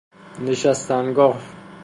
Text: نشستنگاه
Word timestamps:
نشستنگاه 0.45 1.39